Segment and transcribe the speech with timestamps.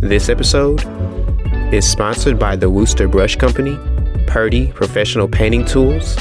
[0.00, 0.84] This episode
[1.74, 3.76] is sponsored by the Wooster Brush Company,
[4.28, 6.14] Purdy Professional Painting Tools,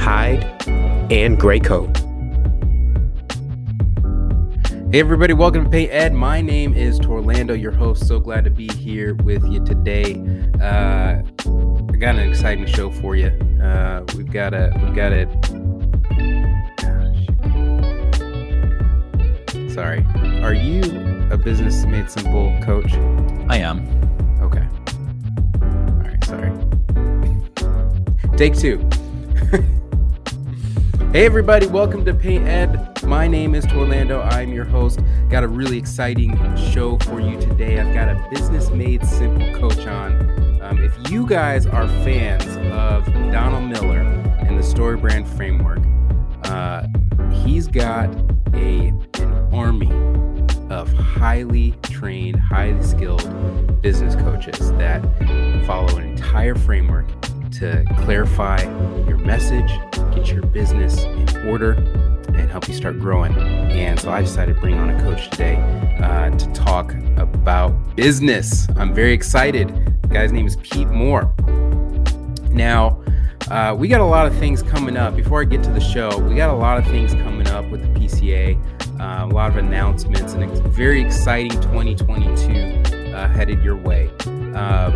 [0.00, 0.42] Hyde,
[1.12, 1.86] and Graco.
[4.92, 6.14] Hey everybody, welcome to Paint Ed.
[6.14, 8.08] My name is Torlando, your host.
[8.08, 10.16] So glad to be here with you today.
[10.60, 11.22] Uh,
[11.92, 13.28] I got an exciting show for you.
[13.62, 15.26] Uh, we've got a we've got a
[19.72, 20.04] Sorry.
[20.42, 22.92] Are you a business made simple coach?
[23.48, 23.80] I am.
[24.40, 24.64] Okay.
[25.60, 25.68] All
[26.02, 26.52] right, sorry.
[28.36, 28.78] Take two.
[31.12, 33.02] hey, everybody, welcome to Paint Ed.
[33.02, 34.24] My name is Torlando.
[34.32, 35.00] I'm your host.
[35.28, 37.80] Got a really exciting show for you today.
[37.80, 40.62] I've got a business made simple coach on.
[40.62, 45.80] Um, if you guys are fans of Donald Miller and the StoryBrand Framework,
[46.44, 46.86] uh,
[47.44, 48.14] he's got
[48.54, 50.05] a an army
[50.92, 55.02] of highly trained, highly skilled business coaches that
[55.66, 57.06] follow an entire framework
[57.52, 58.62] to clarify
[59.06, 59.70] your message,
[60.14, 61.72] get your business in order,
[62.34, 63.34] and help you start growing.
[63.34, 65.56] And so I decided to bring on a coach today
[66.02, 68.66] uh, to talk about business.
[68.76, 69.68] I'm very excited.
[70.02, 71.32] The guy's name is Pete Moore.
[72.50, 73.02] Now,
[73.50, 75.14] uh, we got a lot of things coming up.
[75.14, 77.82] Before I get to the show, we got a lot of things coming up with
[77.82, 78.60] the PCA,
[79.00, 84.10] uh, a lot of announcements, and a very exciting 2022 uh, headed your way.
[84.54, 84.94] Um,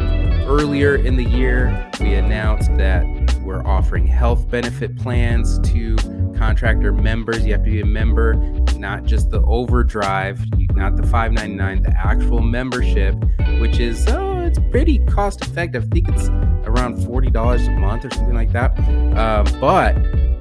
[0.49, 3.05] earlier in the year, we announced that
[3.43, 5.97] we're offering health benefit plans to
[6.37, 7.45] contractor members.
[7.45, 8.35] You have to be a member,
[8.77, 10.41] not just the overdrive,
[10.75, 13.15] not the 599, the actual membership,
[13.61, 15.85] which is oh, it's pretty cost effective.
[15.85, 16.29] I think it's
[16.69, 18.77] around $40 a month or something like that.
[19.17, 19.97] Um, but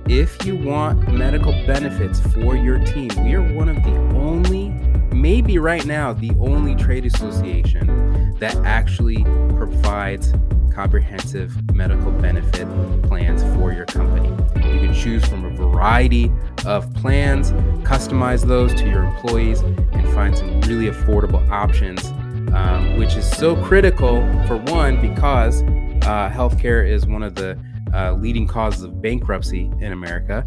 [0.10, 4.70] if you want medical benefits for your team, we are one of the only,
[5.14, 9.24] maybe right now, the only trade association that actually
[9.56, 10.34] provides
[10.74, 12.68] comprehensive medical benefit
[13.04, 14.30] plans for your company.
[14.56, 16.32] You can choose from a variety
[16.66, 17.52] of plans,
[17.86, 22.12] customize those to your employees, and find some really affordable options,
[22.54, 25.62] um, which is so critical for one, because
[26.04, 27.60] uh, healthcare is one of the
[27.94, 30.46] uh, leading causes of bankruptcy in America.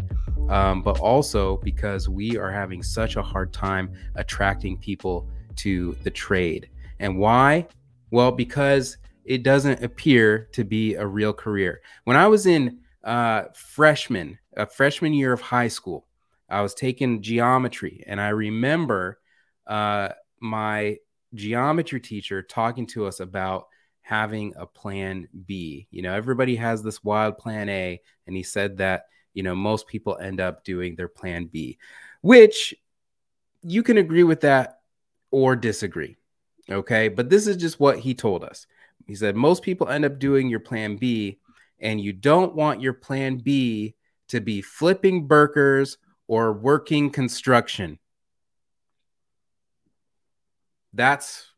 [0.49, 6.11] Um, but also because we are having such a hard time attracting people to the
[6.11, 6.69] trade.
[6.99, 7.67] And why?
[8.11, 11.81] Well, because it doesn't appear to be a real career.
[12.03, 16.07] When I was in uh, freshman, a freshman year of high school,
[16.49, 19.19] I was taking geometry, and I remember
[19.65, 20.09] uh,
[20.41, 20.97] my
[21.33, 23.67] geometry teacher talking to us about
[24.01, 25.87] having a plan B.
[25.89, 29.87] You know, everybody has this wild plan A, and he said that, you know, most
[29.87, 31.77] people end up doing their plan B,
[32.21, 32.75] which
[33.61, 34.81] you can agree with that
[35.31, 36.17] or disagree.
[36.69, 37.07] Okay.
[37.09, 38.67] But this is just what he told us.
[39.05, 41.39] He said most people end up doing your plan B,
[41.79, 43.95] and you don't want your plan B
[44.29, 47.99] to be flipping burgers or working construction.
[50.93, 51.51] That's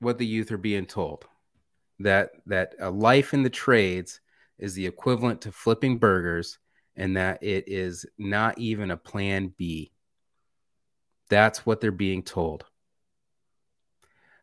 [0.00, 1.24] what the youth are being told
[2.00, 4.20] that that a life in the trades
[4.58, 6.58] is the equivalent to flipping burgers
[6.96, 9.92] and that it is not even a plan B.
[11.28, 12.64] That's what they're being told.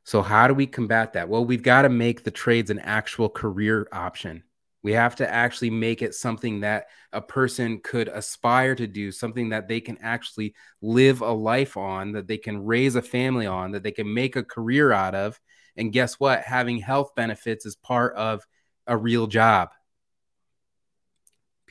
[0.03, 1.29] So, how do we combat that?
[1.29, 4.44] Well, we've got to make the trades an actual career option.
[4.84, 9.50] We have to actually make it something that a person could aspire to do, something
[9.50, 13.72] that they can actually live a life on, that they can raise a family on,
[13.72, 15.40] that they can make a career out of.
[15.78, 16.41] And guess what?
[16.41, 18.46] Having health benefits is part of
[18.88, 19.70] a real job.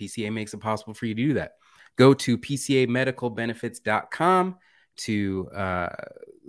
[0.00, 1.54] PCA makes it possible for you to do that.
[1.96, 4.56] Go to PCAmedicalbenefits.com
[4.96, 5.88] to uh,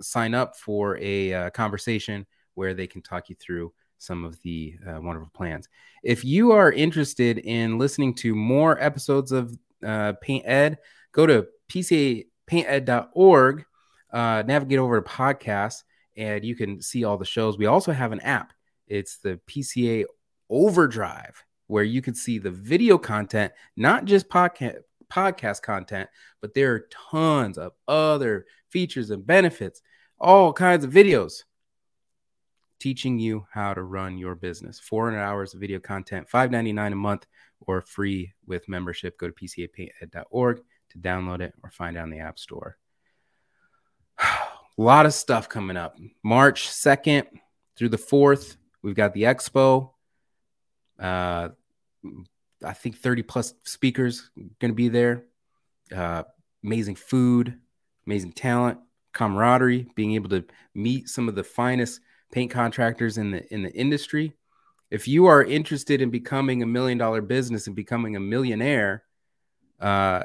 [0.00, 3.72] sign up for a uh, conversation where they can talk you through
[4.02, 5.68] some of the uh, wonderful plans.
[6.02, 9.56] If you are interested in listening to more episodes of
[9.86, 10.78] uh, Paint Ed,
[11.12, 13.64] go to pcapainted.org,
[14.12, 15.84] uh, navigate over to podcasts,
[16.16, 17.56] and you can see all the shows.
[17.56, 18.52] We also have an app.
[18.88, 20.04] It's the PCA
[20.50, 24.78] Overdrive, where you can see the video content, not just podcast
[25.10, 26.08] podcast content,
[26.40, 29.82] but there are tons of other features and benefits,
[30.18, 31.42] all kinds of videos
[32.82, 34.80] teaching you how to run your business.
[34.80, 37.26] 400 hours of video content, 5.99 a month,
[37.60, 39.16] or free with membership.
[39.18, 42.76] Go to pcapainted.org to download it or find it on the App Store.
[44.18, 44.26] a
[44.76, 45.96] lot of stuff coming up.
[46.24, 47.26] March 2nd
[47.76, 49.92] through the 4th, we've got the expo.
[50.98, 51.50] Uh,
[52.64, 54.28] I think 30 plus speakers
[54.60, 55.24] going to be there.
[55.94, 56.24] Uh,
[56.64, 57.60] amazing food,
[58.08, 58.80] amazing talent,
[59.12, 60.44] camaraderie, being able to
[60.74, 62.00] meet some of the finest
[62.32, 64.34] paint contractors in the in the industry.
[64.90, 69.04] If you are interested in becoming a million dollar business and becoming a millionaire,
[69.80, 70.24] uh,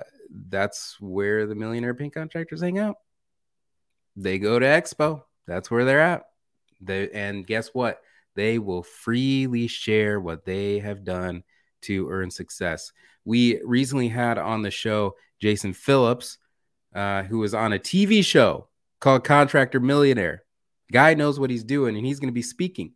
[0.49, 2.95] that's where the millionaire paint contractors hang out.
[4.15, 5.23] They go to Expo.
[5.45, 6.23] That's where they're at.
[6.81, 8.01] They and guess what?
[8.35, 11.43] They will freely share what they have done
[11.81, 12.91] to earn success.
[13.25, 16.37] We recently had on the show Jason Phillips,
[16.93, 18.69] uh, who was on a TV show
[18.99, 20.43] called Contractor Millionaire.
[20.91, 22.93] Guy knows what he's doing, and he's going to be speaking.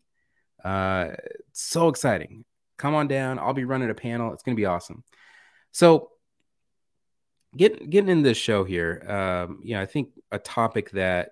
[0.63, 1.09] Uh,
[1.51, 2.45] so exciting!
[2.77, 3.39] Come on down.
[3.39, 4.33] I'll be running a panel.
[4.33, 5.03] It's going to be awesome.
[5.71, 6.11] So,
[7.55, 11.31] getting getting in this show here, um, you know, I think a topic that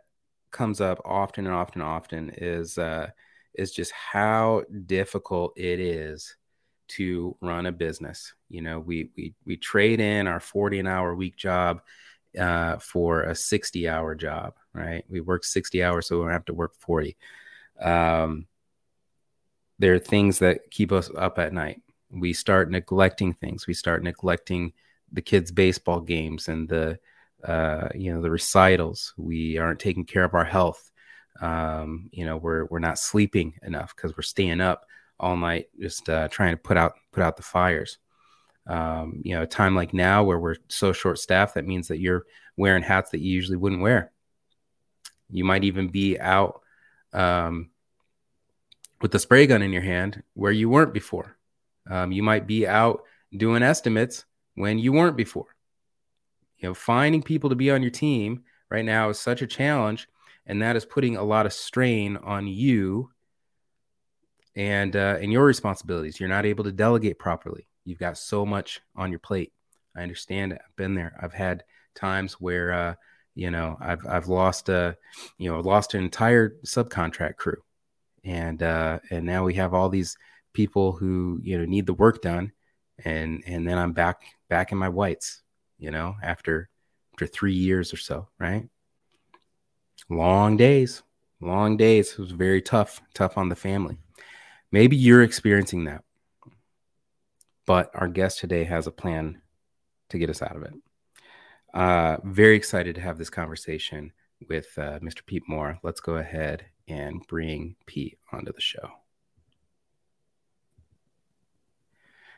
[0.52, 3.10] comes up often and often and often is uh,
[3.54, 6.36] is just how difficult it is
[6.90, 8.34] to run a business.
[8.50, 11.82] You know, we we we trade in our 40 an hour week job
[12.38, 15.04] uh, for a 60 hour job, right?
[15.10, 17.18] We work 60 hours, so we don't have to work 40.
[17.81, 18.48] Um,
[19.80, 21.81] there are things that keep us up at night.
[22.12, 23.68] We start neglecting things.
[23.68, 24.74] We start neglecting
[25.12, 27.00] the kids' baseball games and the
[27.44, 29.13] uh, you know the recitals.
[29.18, 30.92] We aren't taking care of our health.
[31.39, 34.86] Um, you know, we're we're not sleeping enough because we're staying up
[35.19, 37.98] all night just uh, trying to put out put out the fires.
[38.68, 42.00] Um, you know, a time like now where we're so short staffed, that means that
[42.00, 42.25] you're
[42.57, 44.12] wearing hats that you usually wouldn't wear.
[45.30, 46.62] You might even be out
[47.14, 47.70] um,
[49.02, 51.38] with a spray gun in your hand where you weren't before.
[51.90, 53.04] Um, you might be out
[53.36, 55.56] doing estimates when you weren't before.
[56.58, 60.08] You know, finding people to be on your team right now is such a challenge,
[60.46, 63.12] and that is putting a lot of strain on you
[64.56, 66.20] and uh, and your responsibilities.
[66.20, 67.68] You're not able to delegate properly.
[67.86, 69.54] You've got so much on your plate.
[69.96, 70.62] I understand it.
[70.64, 71.18] I've been there.
[71.22, 71.64] I've had
[71.96, 72.96] times where uh,
[73.39, 74.97] you know I've I've lost a
[75.38, 77.62] you know lost an entire subcontract crew,
[78.24, 80.18] and uh, and now we have all these
[80.53, 82.51] people who you know need the work done,
[83.03, 85.41] and and then I'm back back in my whites,
[85.77, 86.69] you know, after
[87.13, 88.68] after three years or so, right?
[90.09, 91.03] Long days,
[91.41, 92.13] long days.
[92.13, 93.97] It was very tough, tough on the family.
[94.71, 96.03] Maybe you're experiencing that
[97.69, 99.39] but our guest today has a plan
[100.09, 100.74] to get us out of it.
[101.74, 104.12] Uh, very excited to have this conversation
[104.48, 105.25] with uh, Mr.
[105.25, 105.80] Pete Moore.
[105.83, 108.89] Let's go ahead and bring Pete onto the show.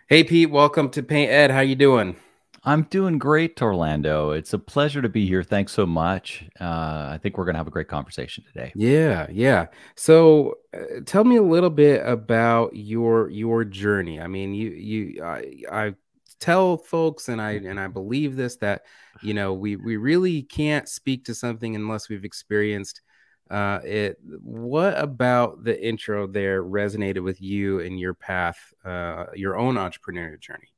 [0.08, 1.52] Hey, Pete, welcome to Paint Ed.
[1.52, 2.18] How you doing?
[2.64, 4.38] I'm doing great, Torlando.
[4.38, 5.42] It's a pleasure to be here.
[5.42, 6.44] Thanks so much.
[6.60, 8.72] Uh, I think we're going to have a great conversation today.
[8.76, 9.68] Yeah, yeah.
[9.96, 14.20] So, uh, tell me a little bit about your your journey.
[14.22, 15.96] I mean, you you I, I
[16.42, 18.84] tell folks, and I and I believe this that
[19.22, 23.02] you know we we really can't speak to something unless we've experienced
[23.50, 24.18] uh, it.
[24.42, 30.40] What about the intro there resonated with you and your path, uh, your own entrepreneurial
[30.40, 30.74] journey?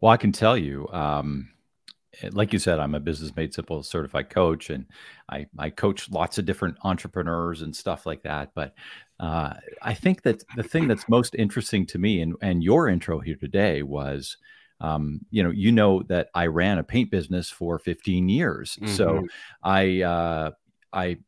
[0.00, 1.48] Well, I can tell you, um,
[2.32, 4.86] like you said, I'm a business made simple certified coach, and
[5.28, 8.50] I I coach lots of different entrepreneurs and stuff like that.
[8.54, 8.74] But
[9.18, 13.18] uh, I think that the thing that's most interesting to me, and and your intro
[13.18, 14.36] here today was.
[14.80, 18.94] Um, you know, you know that I ran a paint business for 15 years, mm-hmm.
[18.94, 19.26] so
[19.62, 20.50] I uh,
[20.92, 21.18] I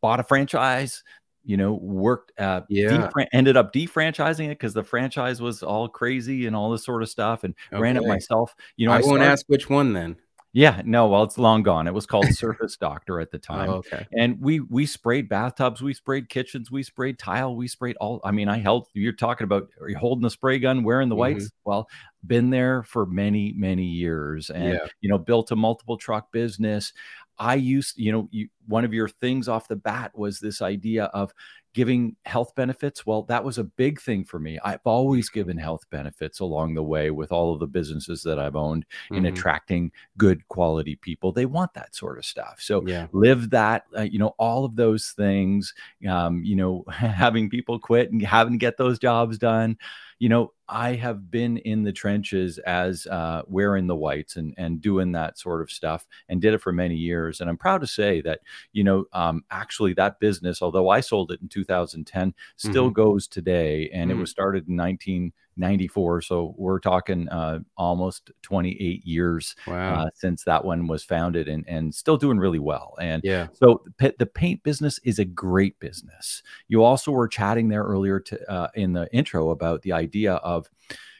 [0.00, 1.04] bought a franchise
[1.44, 6.46] you know, worked, uh, yeah, ended up defranchising it because the franchise was all crazy
[6.46, 7.80] and all this sort of stuff, and okay.
[7.80, 8.54] ran it myself.
[8.76, 10.16] You know, I, I won't ask which one then.
[10.54, 11.86] Yeah, no, well, it's long gone.
[11.86, 13.70] It was called Surface Doctor at the time.
[13.70, 14.06] Oh, okay.
[14.16, 18.20] And we we sprayed bathtubs, we sprayed kitchens, we sprayed tile, we sprayed all.
[18.22, 18.88] I mean, I held.
[18.92, 21.46] You're talking about are you holding the spray gun, wearing the whites?
[21.46, 21.70] Mm-hmm.
[21.70, 21.88] Well,
[22.26, 24.86] been there for many many years, and yeah.
[25.00, 26.92] you know, built a multiple truck business.
[27.38, 31.04] I used, you know, you, one of your things off the bat was this idea
[31.06, 31.32] of
[31.74, 33.06] giving health benefits.
[33.06, 34.58] Well, that was a big thing for me.
[34.64, 38.56] I've always given health benefits along the way with all of the businesses that I've
[38.56, 39.16] owned mm-hmm.
[39.16, 41.32] in attracting good quality people.
[41.32, 42.56] They want that sort of stuff.
[42.58, 43.06] So yeah.
[43.12, 45.72] live that, uh, you know, all of those things,
[46.08, 49.78] um, you know, having people quit and having to get those jobs done.
[50.18, 54.80] You know, I have been in the trenches as uh, wearing the whites and and
[54.80, 57.40] doing that sort of stuff, and did it for many years.
[57.40, 58.40] And I'm proud to say that
[58.72, 62.92] you know um, actually that business, although I sold it in 2010, still mm-hmm.
[62.92, 64.18] goes today, and mm-hmm.
[64.18, 65.32] it was started in 19.
[65.56, 66.22] 94.
[66.22, 70.04] So we're talking uh, almost 28 years wow.
[70.04, 72.94] uh, since that one was founded and, and still doing really well.
[73.00, 76.42] And yeah, so the, the paint business is a great business.
[76.68, 80.68] You also were chatting there earlier to, uh, in the intro about the idea of,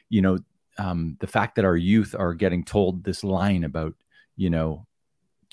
[0.09, 0.39] you know,
[0.77, 3.93] um, the fact that our youth are getting told this line about,
[4.35, 4.87] you know,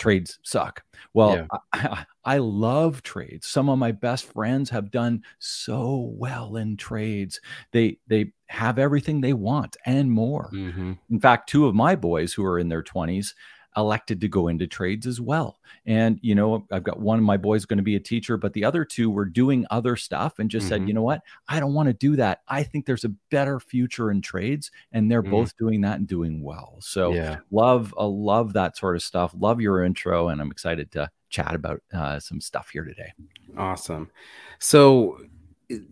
[0.01, 0.83] trades suck.
[1.15, 1.47] Well, yeah.
[1.73, 3.47] I, I, love trades.
[3.47, 7.41] Some of my best friends have done so well in trades.
[7.71, 10.51] They they have everything they want and more.
[10.53, 10.95] Mm-hmm.
[11.11, 13.35] In fact, two of my boys who are in their 20s
[13.77, 15.59] elected to go into trades as well.
[15.87, 18.53] And, you know, I've got one of my boys going to be a teacher, but
[18.53, 20.83] the other two were doing other stuff and just mm-hmm.
[20.83, 21.23] said, you know what?
[21.49, 22.43] I don't want to do that.
[22.49, 24.71] I think there's a better future in trades.
[24.93, 25.31] And they're mm-hmm.
[25.31, 26.77] both doing that and doing well.
[26.81, 27.39] So yeah.
[27.51, 29.33] love, uh, love that sort of stuff.
[29.39, 30.29] Love your intro.
[30.29, 33.13] And I'm excited to chat about uh, some stuff here today.
[33.57, 34.11] Awesome.
[34.59, 35.19] So,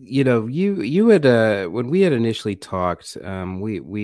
[0.01, 4.03] you know you you had uh when we had initially talked um we we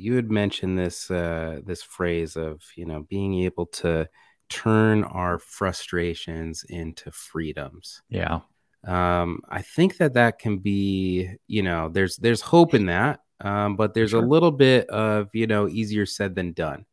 [0.00, 4.08] you had mentioned this uh this phrase of you know being able to
[4.48, 8.40] turn our frustrations into freedoms yeah
[8.86, 13.74] um i think that that can be you know there's there's hope in that um
[13.74, 14.22] but there's sure.
[14.22, 16.84] a little bit of you know easier said than done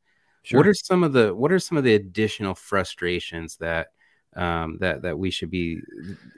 [0.42, 0.60] sure.
[0.60, 3.90] what are some of the what are some of the additional frustrations that
[4.36, 5.80] um that that we should be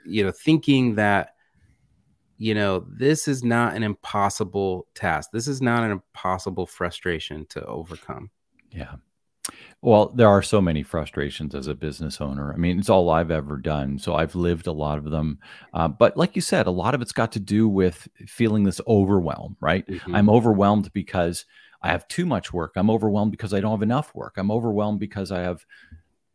[0.04, 1.30] you know thinking that
[2.38, 5.30] you know, this is not an impossible task.
[5.32, 8.30] This is not an impossible frustration to overcome.
[8.70, 8.96] Yeah.
[9.80, 12.52] Well, there are so many frustrations as a business owner.
[12.52, 13.98] I mean, it's all I've ever done.
[13.98, 15.38] So I've lived a lot of them.
[15.72, 18.80] Uh, but like you said, a lot of it's got to do with feeling this
[18.88, 19.86] overwhelm, right?
[19.86, 20.14] Mm-hmm.
[20.14, 21.44] I'm overwhelmed because
[21.82, 22.72] I have too much work.
[22.74, 24.34] I'm overwhelmed because I don't have enough work.
[24.36, 25.64] I'm overwhelmed because I have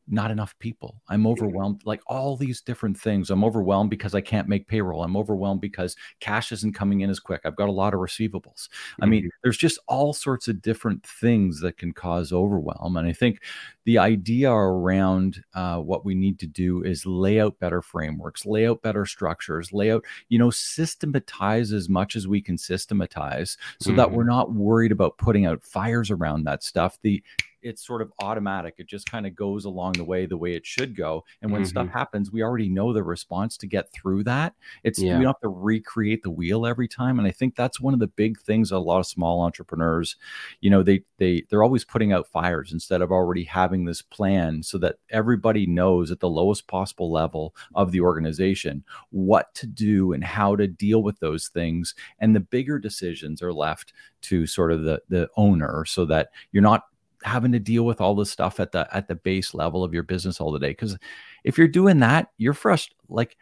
[0.08, 1.02] not enough people.
[1.10, 3.30] I'm overwhelmed, like all these different things.
[3.30, 5.04] I'm overwhelmed because I can't make payroll.
[5.04, 7.42] I'm overwhelmed because cash isn't coming in as quick.
[7.46, 8.68] I've got a lot of receivables.
[9.02, 9.30] I mean, mm-hmm.
[9.44, 12.98] there's just all sorts of different things that can cause overwhelm.
[12.98, 13.42] And I think
[13.86, 18.68] the idea around uh, what we need to do is lay out better frameworks, lay
[18.68, 23.90] out better structures, lay out, you know, systematize as much as we can systematize so
[23.90, 23.98] mm-hmm.
[23.98, 24.32] that we're mm-hmm.
[24.32, 26.98] not worried about putting out fires around that stuff.
[27.02, 27.24] The
[27.62, 28.76] it's sort of automatic.
[28.78, 31.24] It just kind of goes along the way the way it should go.
[31.42, 31.70] And when mm-hmm.
[31.70, 34.54] stuff happens, we already know the response to get through that.
[34.84, 35.18] It's yeah.
[35.18, 37.20] we don't have to recreate the wheel every time.
[37.20, 40.16] And I think that's one of the big things a lot of small entrepreneurs,
[40.60, 44.64] you know, they they they're always putting out fires instead of already having this plan
[44.64, 50.14] so that everybody knows at the lowest possible level of the organization what to do
[50.14, 51.96] and how to deal with those things.
[52.20, 56.64] And the bigger decisions are left to sort of the the owner so that you're
[56.64, 56.86] not
[57.24, 60.04] having to deal with all this stuff at the at the base level of your
[60.04, 60.98] business all the day because
[61.44, 63.38] if you're doing that you're frustrated like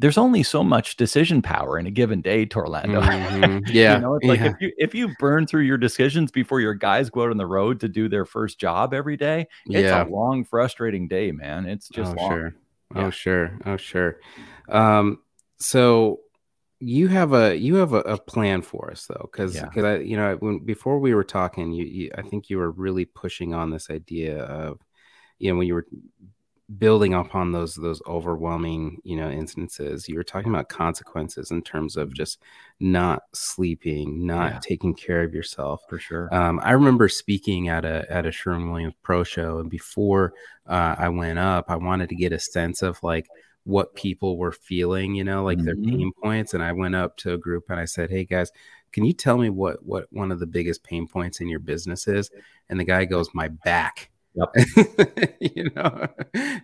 [0.00, 3.02] there's only so much decision power in a given day, Torlando.
[3.02, 3.58] Mm-hmm.
[3.70, 3.96] Yeah.
[3.96, 7.10] you know, it's like if you if you burn through your decisions before your guys
[7.10, 10.02] go out on the road to do their first job every day, it's yeah.
[10.02, 11.66] a long, frustrating day, man.
[11.66, 12.30] It's just oh, long.
[12.30, 12.54] Sure.
[12.94, 13.06] Yeah.
[13.06, 13.58] Oh, sure.
[13.66, 14.16] Oh, sure.
[14.70, 15.18] Um,
[15.58, 16.20] so
[16.80, 19.90] you have a you have a, a plan for us though because because yeah.
[19.90, 23.04] i you know when before we were talking you, you, i think you were really
[23.04, 24.80] pushing on this idea of
[25.38, 25.86] you know when you were
[26.78, 31.96] building upon those those overwhelming you know instances you were talking about consequences in terms
[31.96, 32.38] of just
[32.78, 34.58] not sleeping not yeah.
[34.62, 38.70] taking care of yourself for sure um, i remember speaking at a at a sherwin
[38.70, 40.32] williams pro show and before
[40.66, 43.26] uh, i went up i wanted to get a sense of like
[43.70, 45.66] what people were feeling, you know, like mm-hmm.
[45.66, 46.54] their pain points.
[46.54, 48.50] And I went up to a group and I said, Hey guys,
[48.92, 52.08] can you tell me what what one of the biggest pain points in your business
[52.08, 52.30] is?
[52.68, 54.10] And the guy goes, My back.
[54.34, 55.36] Yep.
[55.40, 56.06] you know,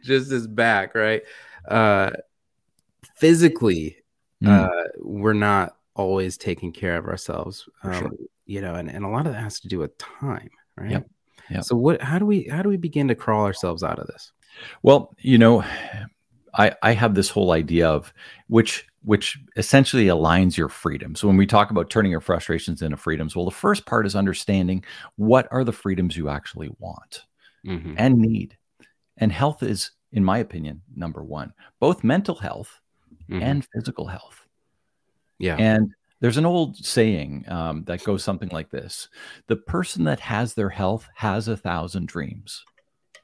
[0.02, 1.22] just his back, right?
[1.68, 2.10] Uh
[3.16, 3.96] physically,
[4.42, 4.48] mm.
[4.48, 7.68] uh, we're not always taking care of ourselves.
[7.82, 8.10] Um, sure.
[8.44, 10.90] you know, and, and a lot of that has to do with time, right?
[10.90, 11.10] Yep.
[11.50, 11.64] Yep.
[11.64, 14.32] So what how do we how do we begin to crawl ourselves out of this?
[14.82, 15.64] Well, you know,
[16.56, 18.12] I, I have this whole idea of
[18.48, 21.14] which which essentially aligns your freedom.
[21.14, 24.16] So when we talk about turning your frustrations into freedoms, well, the first part is
[24.16, 24.84] understanding
[25.14, 27.25] what are the freedoms you actually want
[27.64, 27.94] mm-hmm.
[27.98, 28.56] and need.
[29.16, 32.80] And health is, in my opinion, number one, both mental health
[33.30, 33.40] mm-hmm.
[33.40, 34.44] and physical health.
[35.38, 35.54] Yeah.
[35.56, 39.08] And there's an old saying um, that goes something like this
[39.46, 42.64] The person that has their health has a thousand dreams,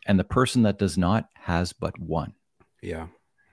[0.06, 2.34] and the person that does not has but one.
[2.82, 3.06] Yeah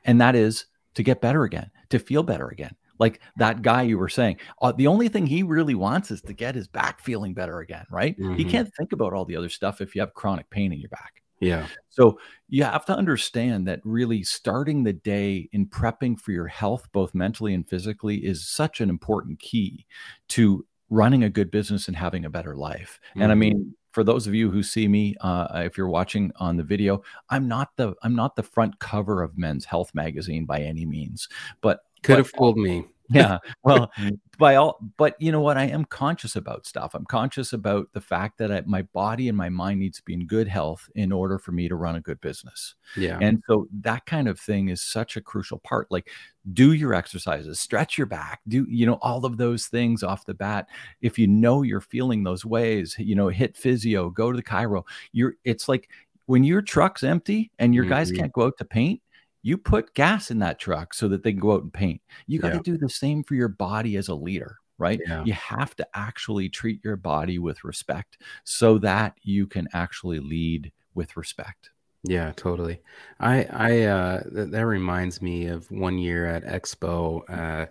[0.05, 0.65] and that is
[0.95, 2.75] to get better again, to feel better again.
[2.99, 6.33] like that guy you were saying uh, the only thing he really wants is to
[6.33, 8.35] get his back feeling better again right mm-hmm.
[8.35, 10.89] he can't think about all the other stuff if you have chronic pain in your
[10.89, 16.31] back yeah so you have to understand that really starting the day in prepping for
[16.31, 19.85] your health both mentally and physically is such an important key
[20.27, 23.21] to running a good business and having a better life mm-hmm.
[23.21, 23.39] and i mm-hmm.
[23.39, 27.01] mean for those of you who see me uh, if you're watching on the video
[27.29, 31.27] i'm not the i'm not the front cover of men's health magazine by any means
[31.61, 33.91] but could have fooled me yeah well
[34.39, 35.57] by all but you know what?
[35.57, 36.95] I am conscious about stuff.
[36.95, 40.13] I'm conscious about the fact that I, my body and my mind needs to be
[40.13, 42.75] in good health in order for me to run a good business.
[42.95, 43.19] Yeah.
[43.21, 46.09] And so that kind of thing is such a crucial part like
[46.53, 50.33] do your exercises stretch your back do you know all of those things off the
[50.33, 50.67] bat.
[51.01, 54.83] If you know you're feeling those ways you know hit physio go to the chiro
[55.11, 55.89] you're it's like
[56.27, 57.93] when your truck's empty and your mm-hmm.
[57.93, 59.01] guys can't go out to paint
[59.41, 62.01] you put gas in that truck so that they can go out and paint.
[62.27, 62.61] You got to yeah.
[62.61, 64.99] do the same for your body as a leader, right?
[65.05, 65.23] Yeah.
[65.23, 70.71] You have to actually treat your body with respect so that you can actually lead
[70.93, 71.69] with respect.
[72.03, 72.81] Yeah, totally.
[73.19, 77.21] I I uh th- that reminds me of one year at Expo.
[77.29, 77.65] Uh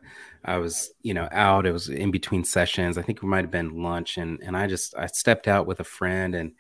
[0.44, 1.66] I was, you know, out.
[1.66, 2.98] It was in between sessions.
[2.98, 5.80] I think it might have been lunch and and I just I stepped out with
[5.80, 6.52] a friend and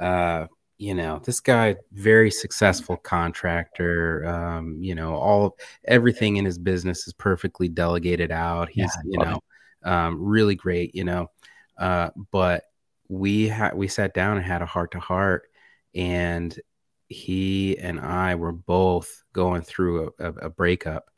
[0.00, 0.46] uh
[0.82, 7.06] you know this guy very successful contractor um you know all everything in his business
[7.06, 9.40] is perfectly delegated out he's yeah, you know
[9.84, 11.30] um really great you know
[11.78, 12.64] uh but
[13.08, 15.44] we had we sat down and had a heart to heart
[15.94, 16.58] and
[17.08, 21.10] he and i were both going through a, a breakup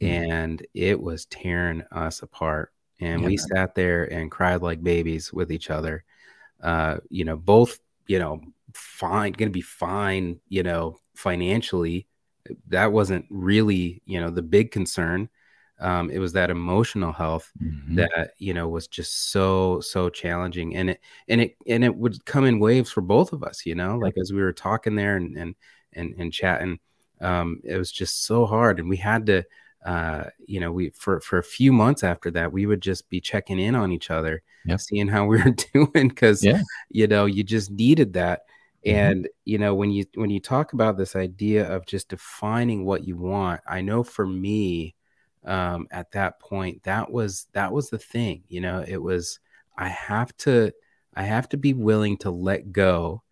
[0.00, 0.32] mm-hmm.
[0.32, 3.28] and it was tearing us apart and yeah.
[3.28, 6.02] we sat there and cried like babies with each other
[6.64, 8.40] uh you know both you know
[8.74, 12.06] fine, going to be fine, you know, financially.
[12.68, 15.28] That wasn't really, you know, the big concern.
[15.80, 17.96] Um, it was that emotional health mm-hmm.
[17.96, 22.24] that you know was just so so challenging, and it and it and it would
[22.24, 23.66] come in waves for both of us.
[23.66, 25.54] You know, like as we were talking there and and
[25.92, 26.78] and, and chatting,
[27.20, 29.44] um, it was just so hard, and we had to
[29.84, 33.20] uh, you know, we for for a few months after that, we would just be
[33.20, 34.80] checking in on each other, yep.
[34.80, 36.62] seeing how we were doing, because yeah.
[36.90, 38.42] you know, you just needed that.
[38.86, 38.96] Mm-hmm.
[38.96, 43.06] And you know, when you when you talk about this idea of just defining what
[43.06, 44.96] you want, I know for me,
[45.44, 48.42] um, at that point, that was that was the thing.
[48.48, 49.38] You know, it was
[49.76, 50.72] I have to
[51.14, 53.22] I have to be willing to let go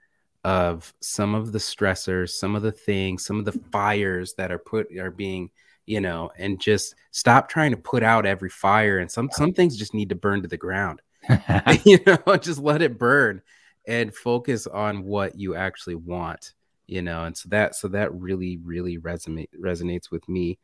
[0.44, 4.58] of some of the stressors, some of the things, some of the fires that are
[4.58, 5.50] put are being,
[5.86, 8.98] you know, and just stop trying to put out every fire.
[8.98, 11.02] And some some things just need to burn to the ground.
[11.84, 13.42] you know, just let it burn
[13.86, 16.54] and focus on what you actually want
[16.86, 20.58] you know and so that so that really really resonate resonates with me.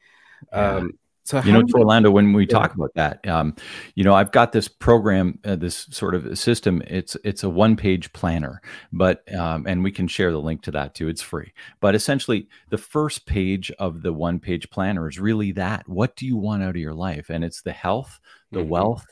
[0.52, 0.76] Yeah.
[0.76, 0.92] um
[1.24, 2.58] so you know torlando when we yeah.
[2.58, 3.56] talk about that um
[3.94, 6.82] you know i've got this program uh, this sort of system.
[6.86, 8.60] It's it's a one page planner
[8.92, 11.08] but um and we can share the link to that too.
[11.08, 11.52] It's free.
[11.80, 15.88] But essentially the first page of the one page planner is really that.
[15.88, 17.30] What do you want out of your life?
[17.30, 18.20] And it's the health
[18.52, 18.68] the mm-hmm.
[18.70, 19.06] wealth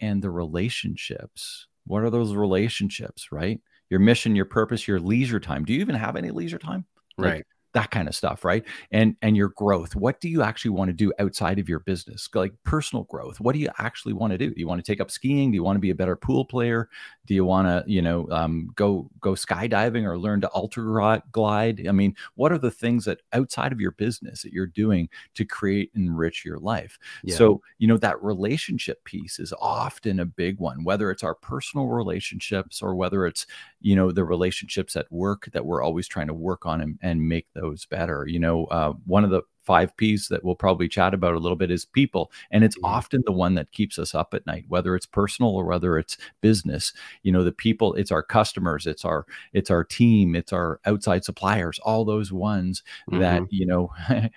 [0.00, 3.60] and the relationships what are those relationships, right?
[3.90, 5.64] Your mission, your purpose, your leisure time.
[5.64, 6.86] Do you even have any leisure time?
[7.16, 7.44] Like, right
[7.74, 8.64] that kind of stuff right?
[8.90, 12.28] And and your growth what do you actually want to do outside of your business?
[12.34, 14.50] Like personal growth what do you actually want to do?
[14.50, 15.50] Do you want to take up skiing?
[15.50, 16.88] Do you want to be a better pool player?
[17.26, 21.86] Do you want to you know um, go go skydiving or learn to ultra glide?
[21.86, 25.44] I mean what are the things that outside of your business that you're doing to
[25.44, 26.98] create and enrich your life?
[27.22, 27.36] Yeah.
[27.36, 31.88] so you know that relationship piece is often a big one whether it's our personal
[31.88, 33.46] relationships or whether it's
[33.80, 37.28] you know the relationships at work that we're always trying to work on and, and
[37.28, 37.46] make
[37.90, 41.38] better you know uh, one of the five P's that we'll probably chat about a
[41.38, 42.30] little bit is people.
[42.50, 45.64] And it's often the one that keeps us up at night, whether it's personal or
[45.64, 46.92] whether it's business.
[47.22, 51.24] You know, the people, it's our customers, it's our, it's our team, it's our outside
[51.24, 53.20] suppliers, all those ones mm-hmm.
[53.20, 53.90] that, you know,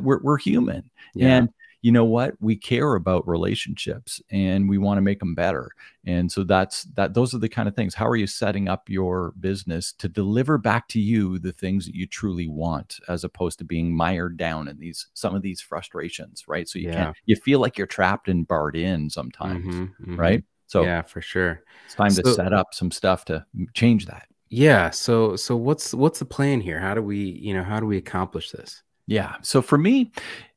[0.00, 0.90] we're, we're human.
[1.14, 1.36] Yeah.
[1.36, 1.48] And
[1.82, 2.34] you know what?
[2.40, 5.68] We care about relationships and we want to make them better.
[6.06, 7.92] And so that's that those are the kind of things.
[7.92, 11.96] How are you setting up your business to deliver back to you the things that
[11.96, 16.44] you truly want as opposed to being mired down in these some of these frustrations
[16.46, 16.68] right?
[16.68, 17.04] So you yeah.
[17.04, 20.16] can't you feel like you're trapped and barred in sometimes mm-hmm, mm-hmm.
[20.16, 21.62] right so yeah for sure.
[21.84, 24.28] it's time so, to set up some stuff to change that.
[24.50, 26.78] Yeah so so what's what's the plan here?
[26.78, 28.84] How do we you know how do we accomplish this?
[29.08, 30.12] Yeah so for me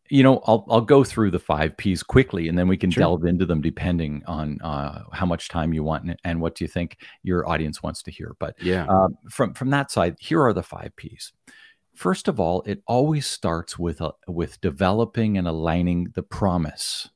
[0.10, 3.02] you know i'll i'll go through the five p's quickly and then we can sure.
[3.02, 6.64] delve into them depending on uh, how much time you want and, and, what do
[6.64, 8.36] you think your audience wants to hear.
[8.40, 8.86] But yeah.
[8.88, 11.34] uh, from from that side here are the five p's.
[11.94, 17.10] First of all it always starts with a, with developing and aligning the promise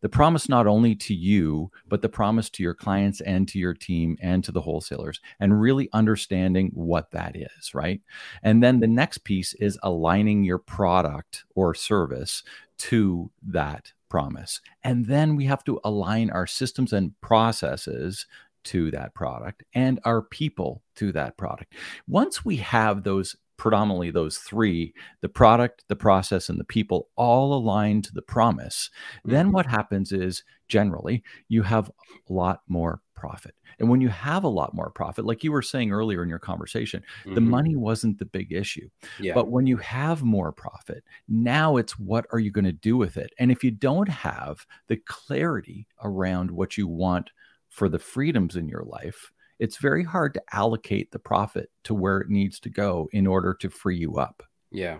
[0.00, 3.74] the promise not only to you, but the promise to your clients and to your
[3.74, 8.00] team and to the wholesalers, and really understanding what that is, right?
[8.42, 12.42] And then the next piece is aligning your product or service
[12.78, 14.60] to that promise.
[14.84, 18.26] And then we have to align our systems and processes
[18.64, 21.74] to that product and our people to that product.
[22.06, 27.52] Once we have those predominantly those three the product, the process, and the people all
[27.52, 28.88] aligned to the promise,
[29.24, 29.54] then mm-hmm.
[29.54, 31.90] what happens is generally you have
[32.28, 33.54] a lot more profit.
[33.80, 36.38] And when you have a lot more profit, like you were saying earlier in your
[36.38, 37.34] conversation, mm-hmm.
[37.34, 38.88] the money wasn't the big issue.
[39.20, 39.34] Yeah.
[39.34, 43.16] But when you have more profit, now it's what are you going to do with
[43.16, 43.32] it?
[43.38, 47.30] And if you don't have the clarity around what you want
[47.68, 52.18] for the freedoms in your life, it's very hard to allocate the profit to where
[52.18, 54.42] it needs to go in order to free you up.
[54.70, 54.98] Yeah.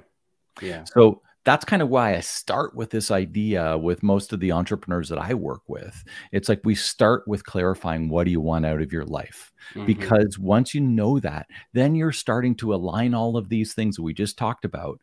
[0.61, 0.85] Yeah.
[0.85, 5.09] So that's kind of why I start with this idea with most of the entrepreneurs
[5.09, 6.05] that I work with.
[6.33, 9.53] It's like we start with clarifying what do you want out of your life?
[9.71, 9.87] Mm-hmm.
[9.87, 14.12] Because once you know that, then you're starting to align all of these things we
[14.12, 15.01] just talked about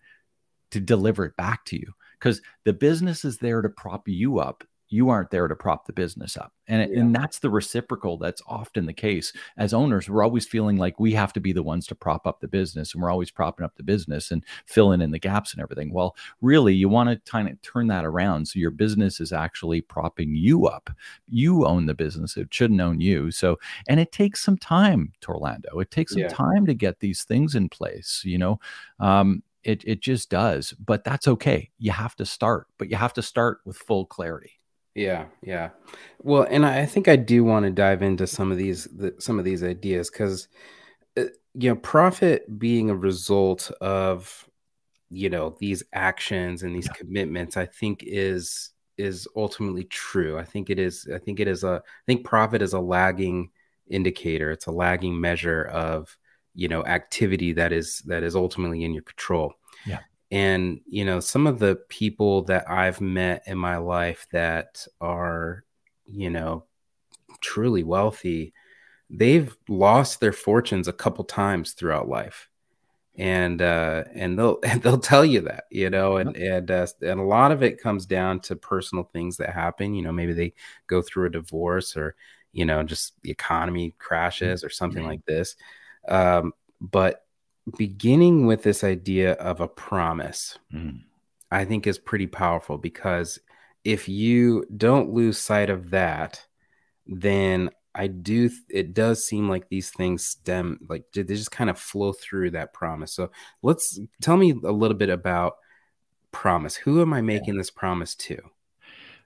[0.72, 1.94] to deliver it back to you.
[2.20, 5.94] Because the business is there to prop you up you aren't there to prop the
[5.94, 6.54] business up.
[6.68, 7.00] And, yeah.
[7.00, 9.34] and that's the reciprocal that's often the case.
[9.58, 12.40] As owners, we're always feeling like we have to be the ones to prop up
[12.40, 15.62] the business and we're always propping up the business and filling in the gaps and
[15.62, 15.94] everything.
[15.94, 19.82] Well, really, you want to kind of turn that around so your business is actually
[19.82, 20.90] propping you up.
[21.28, 23.32] You own the business, it shouldn't own you.
[23.32, 25.82] So, and it takes some time, Torlando.
[25.82, 26.30] It takes some yeah.
[26.30, 28.60] time to get these things in place, you know.
[29.00, 31.72] Um, it, it just does, but that's okay.
[31.80, 34.60] You have to start, but you have to start with full clarity.
[34.96, 35.72] Yeah, yeah.
[36.24, 39.38] Well, and I think I do want to dive into some of these the, some
[39.38, 40.48] of these ideas because
[41.18, 44.48] uh, you know profit being a result of
[45.10, 46.94] you know these actions and these yeah.
[46.94, 51.64] commitments i think is is ultimately true i think it is i think it is
[51.64, 53.50] a i think profit is a lagging
[53.90, 56.18] indicator it's a lagging measure of
[56.56, 59.54] you know activity that is that is ultimately in your control
[59.86, 60.00] yeah
[60.32, 65.64] and you know some of the people that i've met in my life that are
[66.06, 66.64] you know
[67.42, 68.54] truly wealthy
[69.10, 72.50] they've lost their fortunes a couple times throughout life.
[73.18, 77.20] And uh and they'll and they'll tell you that you know and and uh, and
[77.20, 79.94] a lot of it comes down to personal things that happen.
[79.94, 80.54] You know maybe they
[80.88, 82.16] go through a divorce or
[82.52, 85.12] you know just the economy crashes or something mm-hmm.
[85.12, 85.56] like this.
[86.08, 87.25] Um but
[87.78, 91.02] beginning with this idea of a promise, mm.
[91.52, 93.40] I think is pretty powerful because
[93.84, 96.46] if you don't lose sight of that,
[97.08, 101.80] then I do, it does seem like these things stem, like they just kind of
[101.80, 103.14] flow through that promise.
[103.14, 105.54] So let's tell me a little bit about
[106.32, 106.76] promise.
[106.76, 108.38] Who am I making this promise to?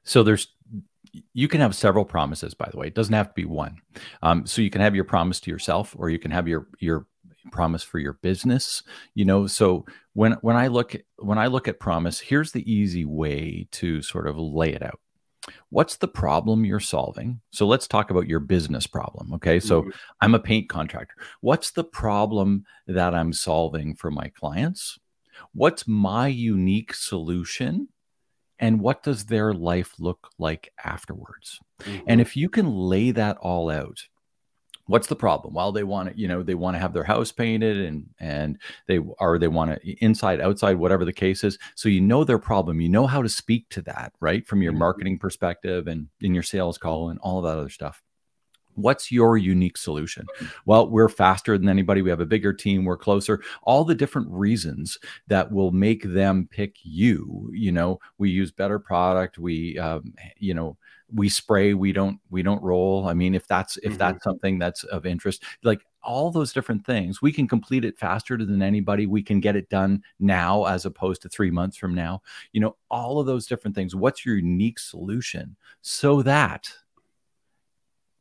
[0.03, 0.47] So there's
[1.33, 3.81] you can have several promises by the way it doesn't have to be one
[4.21, 7.07] um, so you can have your promise to yourself or you can have your your
[7.51, 8.83] promise for your business
[9.13, 9.47] you know?
[9.47, 14.01] So when when i look when i look at promise here's the easy way to
[14.01, 14.99] sort of lay it out.
[15.69, 17.41] What's the problem you're solving?
[17.51, 19.59] So let's talk about your business problem okay?
[19.59, 19.89] So mm-hmm.
[20.21, 21.15] i'm a paint contractor.
[21.41, 24.99] What's the problem that i'm solving for my clients?
[25.53, 27.89] What's my unique solution?
[28.61, 31.59] And what does their life look like afterwards?
[31.79, 32.03] Mm-hmm.
[32.07, 34.01] and if you can lay that all out
[34.89, 35.53] what's the problem?
[35.53, 38.57] Well they want to you know they want to have their house painted and and
[38.87, 41.57] they or they want to inside outside whatever the case is.
[41.75, 42.81] So you know their problem.
[42.81, 44.79] You know how to speak to that right from your mm-hmm.
[44.79, 48.01] marketing perspective and in your sales call and all of that other stuff
[48.81, 50.25] what's your unique solution?
[50.65, 52.01] Well we're faster than anybody.
[52.01, 52.85] We have a bigger team.
[52.85, 53.41] We're closer.
[53.63, 57.49] All the different reasons that will make them pick you.
[57.53, 59.37] You know we use better product.
[59.37, 60.77] We um, you know
[61.13, 61.73] we spray.
[61.73, 63.07] We don't we don't roll.
[63.07, 63.97] I mean if that's if mm-hmm.
[63.97, 68.37] that's something that's of interest like all those different things we can complete it faster
[68.37, 69.05] than anybody.
[69.05, 72.21] We can get it done now as opposed to 3 months from now.
[72.53, 73.95] You know all of those different things.
[73.95, 76.71] What's your unique solution so that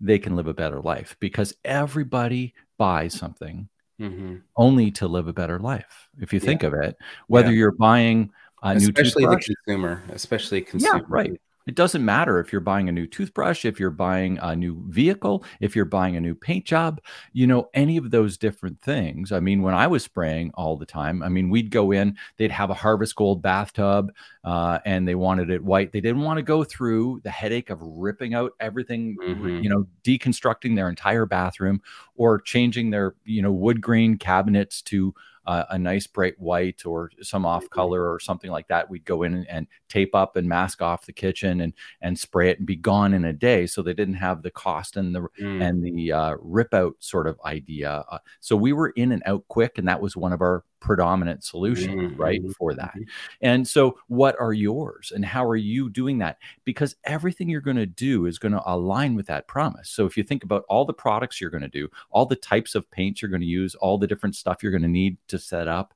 [0.01, 3.69] they can live a better life because everybody buys something
[4.01, 4.37] mm-hmm.
[4.57, 7.59] only to live a better life if you think of it whether yeah.
[7.59, 8.31] you're buying
[8.63, 12.89] a especially new the consumer especially consumer yeah, right it doesn't matter if you're buying
[12.89, 16.65] a new toothbrush, if you're buying a new vehicle, if you're buying a new paint
[16.65, 16.99] job,
[17.35, 19.33] you know, any of those different things.
[19.33, 22.51] I mean, when I was spraying all the time, I mean, we'd go in, they'd
[22.51, 24.11] have a harvest gold bathtub
[24.45, 25.93] uh, and they wanted it white.
[25.93, 29.61] They didn't want to go through the headache of ripping out everything, mm-hmm.
[29.61, 31.83] you know, deconstructing their entire bathroom
[32.17, 35.15] or changing their, you know, wood grain cabinets to
[35.49, 37.75] uh, a nice bright white or some off mm-hmm.
[37.75, 41.13] color or something like that, we'd go in and, tape up and mask off the
[41.15, 43.67] kitchen and and spray it and be gone in a day.
[43.67, 45.67] So they didn't have the cost and the mm.
[45.67, 48.05] and the uh, rip out sort of idea.
[48.11, 51.45] Uh, so we were in and out quick, and that was one of our predominant
[51.45, 52.21] solution mm-hmm.
[52.21, 52.95] right, for that.
[52.95, 53.03] Mm-hmm.
[53.43, 56.39] And so, what are yours, and how are you doing that?
[56.65, 59.91] Because everything you're going to do is going to align with that promise.
[59.91, 62.75] So if you think about all the products you're going to do, all the types
[62.75, 65.39] of paints you're going to use, all the different stuff you're going to need to
[65.39, 65.95] set up,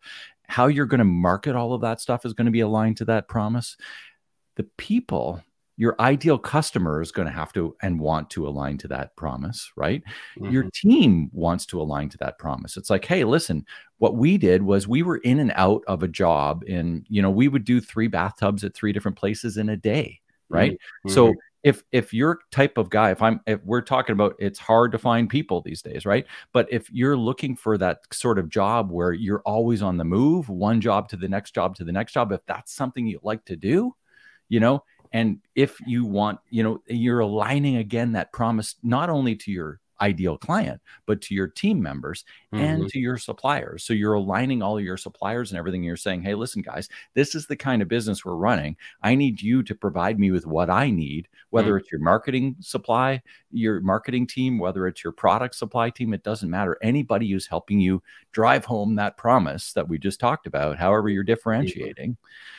[0.48, 3.04] how you're going to market all of that stuff is going to be aligned to
[3.06, 3.76] that promise.
[4.56, 5.42] The people
[5.82, 9.72] your ideal customer is going to have to and want to align to that promise,
[9.74, 10.00] right?
[10.38, 10.52] Mm-hmm.
[10.52, 12.76] Your team wants to align to that promise.
[12.76, 13.66] It's like, hey, listen,
[13.98, 17.32] what we did was we were in and out of a job and you know,
[17.32, 20.74] we would do three bathtubs at three different places in a day, right?
[20.74, 21.10] Mm-hmm.
[21.10, 24.90] So if if you're type of guy if i'm if we're talking about it's hard
[24.90, 28.90] to find people these days right but if you're looking for that sort of job
[28.90, 32.14] where you're always on the move one job to the next job to the next
[32.14, 33.94] job if that's something you like to do
[34.48, 34.82] you know
[35.12, 39.80] and if you want you know you're aligning again that promise not only to your
[40.02, 42.62] ideal client, but to your team members mm-hmm.
[42.62, 43.84] and to your suppliers.
[43.84, 45.84] So you're aligning all of your suppliers and everything.
[45.84, 48.76] You're saying, hey, listen, guys, this is the kind of business we're running.
[49.02, 51.78] I need you to provide me with what I need, whether mm-hmm.
[51.78, 53.22] it's your marketing supply,
[53.52, 56.76] your marketing team, whether it's your product supply team, it doesn't matter.
[56.82, 61.22] Anybody who's helping you drive home that promise that we just talked about, however you're
[61.22, 62.12] differentiating.
[62.12, 62.58] Mm-hmm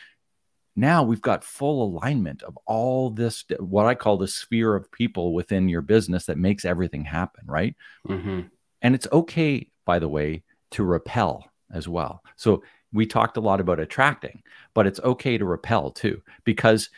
[0.76, 5.34] now we've got full alignment of all this what i call the sphere of people
[5.34, 7.76] within your business that makes everything happen right
[8.08, 8.42] mm-hmm.
[8.82, 13.60] and it's okay by the way to repel as well so we talked a lot
[13.60, 14.42] about attracting
[14.74, 16.90] but it's okay to repel too because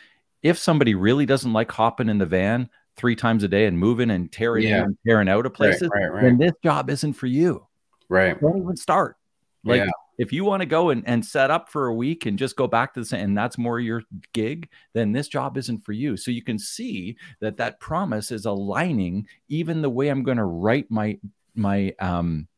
[0.42, 4.10] if somebody really doesn't like hopping in the van three times a day and moving
[4.10, 4.84] and tearing yeah.
[4.84, 6.22] and tearing out of places right, right, right.
[6.22, 7.66] then this job isn't for you
[8.08, 9.16] right don't even start
[9.64, 12.38] like yeah if you want to go and, and set up for a week and
[12.38, 14.02] just go back to the same and that's more your
[14.32, 16.16] gig then this job isn't for you.
[16.16, 20.44] So you can see that that promise is aligning even the way i'm going to
[20.44, 21.18] write my
[21.54, 22.48] my um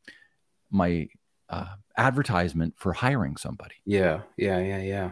[0.71, 1.09] my
[1.49, 3.77] uh, advertisement for hiring somebody.
[3.85, 5.11] Yeah yeah yeah yeah.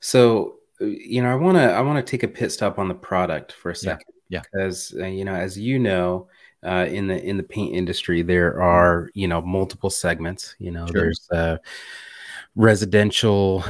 [0.00, 2.88] So uh, you know i want to i want to take a pit stop on
[2.88, 4.40] the product for a second yeah.
[4.40, 6.28] because uh, you know as you know
[6.64, 10.54] uh, in the in the paint industry, there are you know multiple segments.
[10.58, 11.02] You know, sure.
[11.02, 11.56] there's uh,
[12.54, 13.64] residential,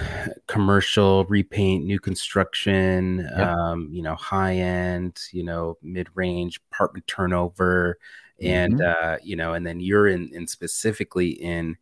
[0.46, 3.28] commercial, repaint, new construction.
[3.34, 5.20] Um, you know, high end.
[5.32, 7.98] You know, mid range, apartment turnover,
[8.40, 9.04] and mm-hmm.
[9.04, 11.76] uh, you know, and then you're in in specifically in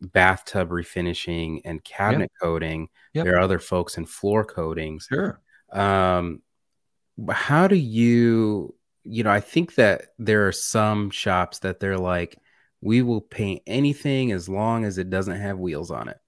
[0.00, 2.40] bathtub refinishing and cabinet yep.
[2.40, 2.88] coating.
[3.12, 3.24] Yep.
[3.24, 5.06] There are other folks in floor coatings.
[5.10, 5.40] Sure.
[5.70, 6.40] Um,
[7.28, 12.36] how do you you know, I think that there are some shops that they're like,
[12.80, 16.18] we will paint anything as long as it doesn't have wheels on it.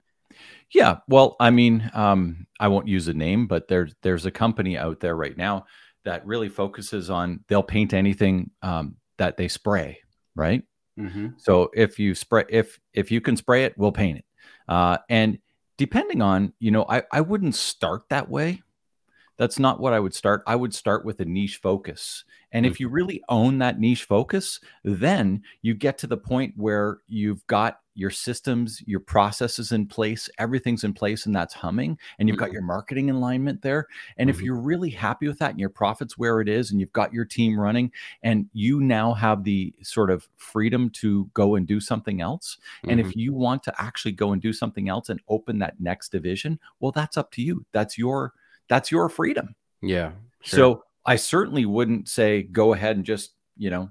[0.71, 4.77] Yeah, well, I mean, um, I won't use a name, but there's there's a company
[4.77, 5.65] out there right now
[6.03, 9.99] that really focuses on they'll paint anything um, that they spray,
[10.35, 10.63] right?
[10.99, 11.29] Mm-hmm.
[11.37, 14.25] So if you spray, if if you can spray it, we'll paint it.
[14.67, 15.37] Uh, and
[15.77, 18.61] depending on, you know, I I wouldn't start that way.
[19.37, 20.43] That's not what I would start.
[20.45, 22.83] I would start with a niche focus and if mm-hmm.
[22.83, 27.79] you really own that niche focus, then you get to the point where you've got
[27.95, 32.45] your systems, your processes in place, everything's in place and that's humming, and you've got
[32.45, 32.53] mm-hmm.
[32.53, 33.87] your marketing alignment there.
[34.17, 34.39] And mm-hmm.
[34.39, 37.13] if you're really happy with that and your profits where it is, and you've got
[37.13, 37.91] your team running,
[38.21, 42.57] and you now have the sort of freedom to go and do something else.
[42.79, 42.89] Mm-hmm.
[42.91, 43.19] And if mm-hmm.
[43.19, 46.91] you want to actually go and do something else and open that next division, well,
[46.91, 47.65] that's up to you.
[47.71, 48.33] That's your
[48.69, 49.55] that's your freedom.
[49.81, 50.11] Yeah.
[50.41, 50.57] Sure.
[50.57, 53.89] So I certainly wouldn't say go ahead and just, you know,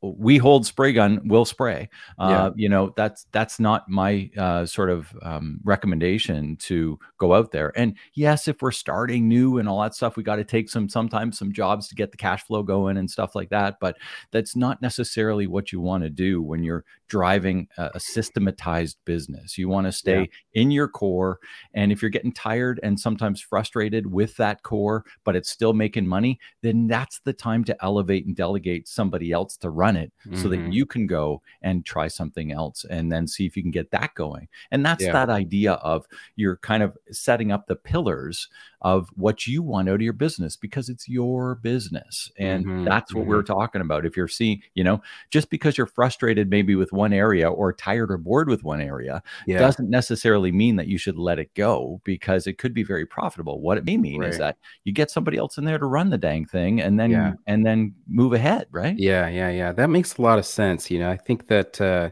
[0.00, 2.50] we hold spray gun we'll spray uh, yeah.
[2.56, 7.72] you know that's that's not my uh, sort of um, recommendation to go out there
[7.76, 10.88] and yes if we're starting new and all that stuff we got to take some
[10.88, 13.96] sometimes some jobs to get the cash flow going and stuff like that but
[14.30, 19.58] that's not necessarily what you want to do when you're driving a, a systematized business
[19.58, 20.62] you want to stay yeah.
[20.62, 21.38] in your core
[21.74, 26.06] and if you're getting tired and sometimes frustrated with that core but it's still making
[26.06, 30.40] money then that's the time to elevate and delegate somebody else to run it mm-hmm.
[30.40, 30.72] so that mm-hmm.
[30.72, 34.14] you can go and try something else and then see if you can get that
[34.14, 34.48] going.
[34.70, 35.12] And that's yeah.
[35.12, 38.48] that idea of you're kind of setting up the pillars
[38.80, 42.30] of what you want out of your business because it's your business.
[42.38, 42.84] And mm-hmm.
[42.84, 43.30] that's what mm-hmm.
[43.30, 44.06] we're talking about.
[44.06, 48.10] If you're seeing, you know, just because you're frustrated maybe with one area or tired
[48.10, 49.58] or bored with one area yeah.
[49.58, 53.60] doesn't necessarily mean that you should let it go because it could be very profitable.
[53.60, 54.30] What it may mean right.
[54.30, 57.10] is that you get somebody else in there to run the dang thing and then
[57.10, 57.32] yeah.
[57.46, 58.96] and then move ahead, right?
[58.98, 59.72] Yeah, yeah, yeah.
[59.72, 60.90] That makes a lot of sense.
[60.90, 62.10] You know, I think that uh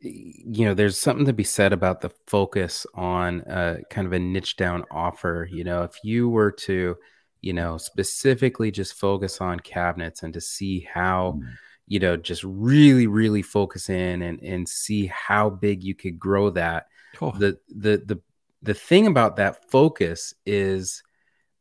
[0.00, 4.18] you know, there's something to be said about the focus on uh, kind of a
[4.18, 5.48] niche down offer.
[5.50, 6.96] You know, if you were to,
[7.40, 11.48] you know, specifically just focus on cabinets and to see how, mm.
[11.86, 16.50] You know, just really, really focus in and and see how big you could grow
[16.50, 16.86] that.
[17.20, 17.32] Oh.
[17.32, 18.20] The the the
[18.62, 21.02] the thing about that focus is,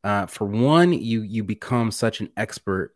[0.04, 2.96] uh, for one, you you become such an expert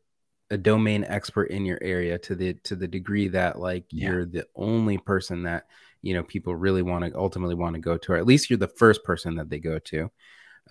[0.52, 4.10] a domain expert in your area to the to the degree that like yeah.
[4.10, 5.66] you're the only person that
[6.02, 8.58] you know people really want to ultimately want to go to or at least you're
[8.58, 10.10] the first person that they go to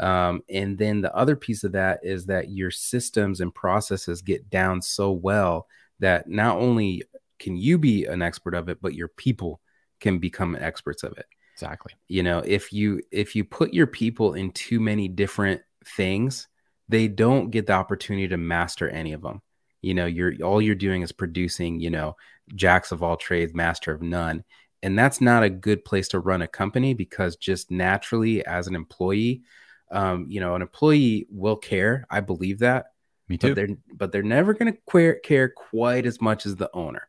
[0.01, 4.49] um, and then the other piece of that is that your systems and processes get
[4.51, 5.66] down so well
[6.01, 7.03] that not only
[7.39, 9.61] can you be an expert of it but your people
[10.01, 11.27] can become experts of it.
[11.55, 11.93] Exactly.
[12.07, 16.49] You know if you if you put your people in too many different things
[16.89, 19.41] they don't get the opportunity to master any of them
[19.83, 22.17] you know you're all you're doing is producing you know
[22.55, 24.45] jacks of all trades master of none.
[24.83, 28.77] And that's not a good place to run a company because just naturally as an
[28.77, 29.43] employee
[29.91, 32.07] um, you know an employee will care.
[32.11, 32.87] I believe that
[33.29, 33.49] me too.
[33.49, 37.09] but they're but they're never going to care quite as much as the owner.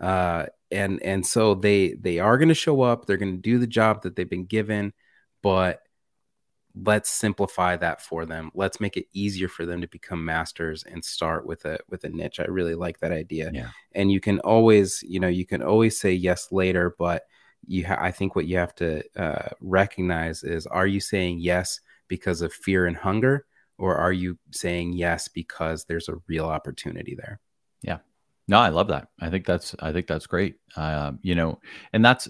[0.00, 3.58] Uh, and and so they they are going to show up they're going to do
[3.58, 4.92] the job that they've been given
[5.42, 5.80] but
[6.84, 8.50] let's simplify that for them.
[8.54, 12.10] Let's make it easier for them to become masters and start with a with a
[12.10, 12.38] niche.
[12.40, 13.50] I really like that idea.
[13.52, 13.68] Yeah.
[13.92, 17.22] and you can always you know you can always say yes later but
[17.66, 21.80] you ha- i think what you have to uh, recognize is are you saying yes
[22.08, 23.46] because of fear and hunger
[23.78, 27.40] or are you saying yes because there's a real opportunity there?
[27.82, 27.98] Yeah.
[28.48, 29.08] No i love that.
[29.20, 30.56] I think that's i think that's great.
[30.76, 31.60] Uh, you know
[31.92, 32.28] and that's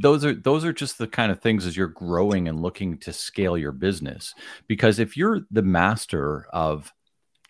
[0.00, 3.12] those are those are just the kind of things as you're growing and looking to
[3.12, 4.34] scale your business.
[4.66, 6.92] Because if you're the master of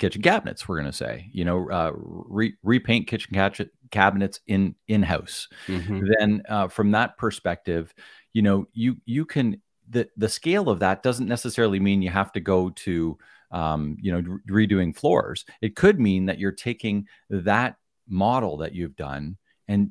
[0.03, 3.37] kitchen cabinets we're going to say you know uh, re- repaint kitchen
[3.93, 6.01] cabinets in in house mm-hmm.
[6.19, 7.95] then uh, from that perspective
[8.33, 12.33] you know you you can the the scale of that doesn't necessarily mean you have
[12.33, 13.18] to go to
[13.51, 17.77] um, you know redoing floors it could mean that you're taking that
[18.09, 19.37] model that you've done
[19.68, 19.90] and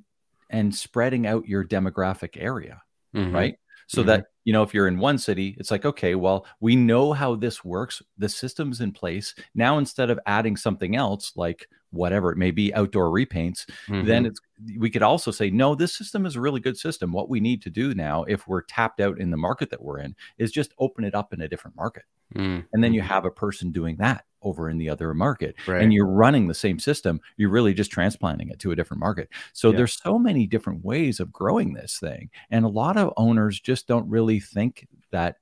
[0.52, 2.82] and spreading out your demographic area,
[3.16, 3.34] mm-hmm.
[3.34, 3.56] right?
[3.88, 4.08] So mm-hmm.
[4.10, 7.36] that, you know, if you're in one city, it's like, okay, well, we know how
[7.36, 8.02] this works.
[8.18, 9.34] The system's in place.
[9.56, 14.06] Now, instead of adding something else like whatever it may be, outdoor repaints, mm-hmm.
[14.06, 14.40] then it's
[14.78, 17.12] we could also say, no, this system is a really good system.
[17.12, 20.00] What we need to do now, if we're tapped out in the market that we're
[20.00, 22.04] in, is just open it up in a different market.
[22.36, 22.68] Mm-hmm.
[22.72, 25.82] And then you have a person doing that over in the other market right.
[25.82, 29.30] and you're running the same system you're really just transplanting it to a different market
[29.54, 29.78] so yeah.
[29.78, 33.88] there's so many different ways of growing this thing and a lot of owners just
[33.88, 35.36] don't really think that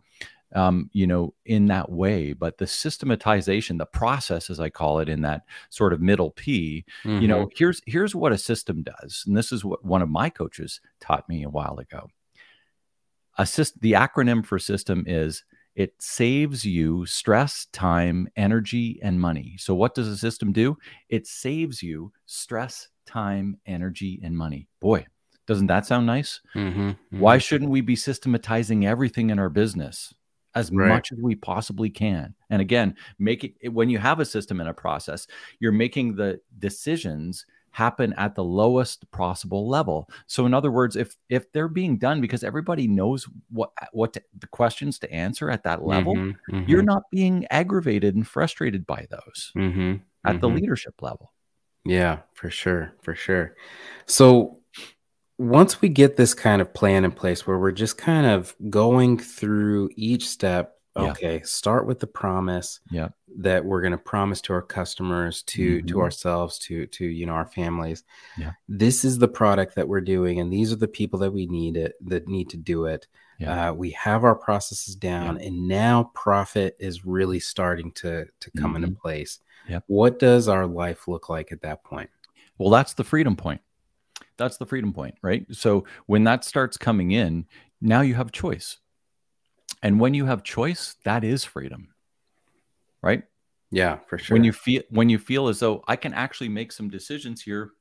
[0.56, 2.34] um, you know, in that way.
[2.34, 6.86] But the systematization, the process, as I call it, in that sort of middle P,
[7.04, 7.22] mm-hmm.
[7.22, 7.56] you know, mm-hmm.
[7.56, 11.28] here's here's what a system does, and this is what one of my coaches taught
[11.30, 12.10] me a while ago.
[13.38, 15.44] Assist the acronym for system is
[15.76, 19.56] it saves you stress, time, energy, and money.
[19.58, 20.78] So, what does a system do?
[21.08, 24.68] It saves you stress, time, energy, and money.
[24.82, 25.06] Boy,
[25.48, 26.42] doesn't that sound nice?
[26.56, 27.20] Mm-hmm, mm-hmm.
[27.20, 30.14] Why shouldn't we be systematizing everything in our business
[30.56, 30.90] as right.
[30.90, 32.34] much as we possibly can?
[32.50, 35.28] And again, make it when you have a system and a process,
[35.60, 40.10] you're making the decisions happen at the lowest possible level.
[40.28, 44.24] So in other words, if if they're being done because everybody knows what what to,
[44.38, 46.70] the questions to answer at that level, mm-hmm, mm-hmm.
[46.70, 50.58] you're not being aggravated and frustrated by those mm-hmm, at the mm-hmm.
[50.58, 51.34] leadership level.
[51.86, 53.56] Yeah, for sure, for sure.
[54.06, 54.59] So
[55.40, 59.18] once we get this kind of plan in place where we're just kind of going
[59.18, 61.44] through each step okay yeah.
[61.44, 63.08] start with the promise yeah.
[63.38, 65.88] that we're going to promise to our customers to mm-hmm.
[65.88, 68.04] to ourselves to to you know our families
[68.38, 68.52] yeah.
[68.68, 71.78] this is the product that we're doing and these are the people that we need
[71.78, 73.08] it that need to do it
[73.48, 78.74] uh, we have our processes down and now profit is really starting to to come
[78.74, 78.84] mm-hmm.
[78.84, 79.40] into place
[79.88, 82.10] what does our life look like at that point
[82.58, 83.62] well that's the freedom point
[84.40, 87.46] that's the freedom point right so when that starts coming in
[87.80, 88.80] now you have choice
[89.82, 91.90] and when you have choice, that is freedom.
[93.02, 93.24] Right?
[93.72, 94.36] Yeah, for sure.
[94.36, 97.72] When you feel when you feel as though I can actually make some decisions here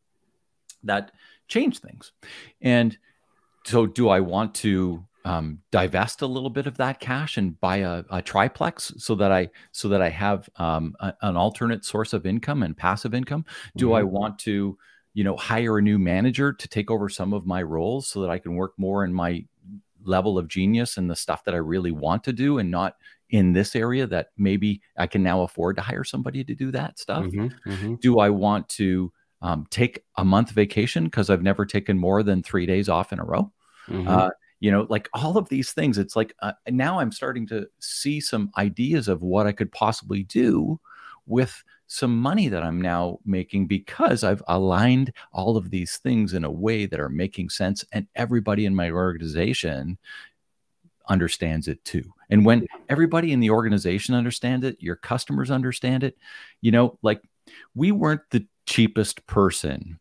[0.85, 1.13] that
[1.49, 2.13] change things.
[2.61, 2.97] And
[3.65, 7.79] so do I want to um, divest a little bit of that cash and buy
[7.79, 12.13] a, a triplex so that I so that I have um, a, an alternate source
[12.13, 13.45] of income and passive income?
[13.77, 13.95] Do mm-hmm.
[13.97, 14.79] I want to,
[15.19, 18.31] you know, hire a new manager to take over some of my roles so that
[18.31, 19.45] I can work more in my
[20.05, 22.95] level of genius and the stuff that I really want to do and not
[23.31, 27.01] in this area that maybe I can now afford to hire somebody to do that
[27.01, 27.25] stuff?
[27.25, 27.95] Mm-hmm, mm-hmm.
[27.97, 29.13] Do I want to
[29.43, 33.19] um, take a month vacation because I've never taken more than three days off in
[33.19, 33.51] a row.
[33.89, 34.07] Mm-hmm.
[34.07, 35.99] Uh, you know, like all of these things.
[35.99, 40.23] It's like uh, now I'm starting to see some ideas of what I could possibly
[40.23, 40.79] do
[41.27, 46.45] with some money that I'm now making because I've aligned all of these things in
[46.45, 47.85] a way that are making sense.
[47.93, 49.99] And everybody in my organization
[51.09, 52.05] understands it too.
[52.29, 56.19] And when everybody in the organization understands it, your customers understand it,
[56.61, 57.23] you know, like
[57.75, 59.99] we weren't the cheapest person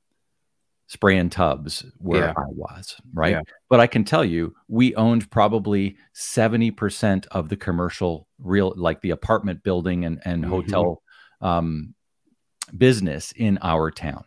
[0.87, 2.33] spraying tubs where yeah.
[2.35, 3.31] I was, right?
[3.31, 3.41] Yeah.
[3.69, 9.11] But I can tell you, we owned probably 70% of the commercial real, like the
[9.11, 10.51] apartment building and, and mm-hmm.
[10.51, 11.01] hotel
[11.41, 11.93] um,
[12.77, 14.25] business in our town.